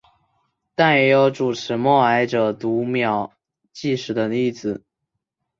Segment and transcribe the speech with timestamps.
[0.73, 3.33] 但也有主持默哀者读秒
[3.71, 4.83] 计时的例子。